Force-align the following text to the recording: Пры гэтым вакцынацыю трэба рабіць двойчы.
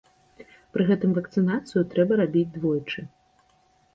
Пры 0.77 0.85
гэтым 0.89 1.11
вакцынацыю 1.17 1.83
трэба 1.91 2.17
рабіць 2.21 2.53
двойчы. 2.57 2.99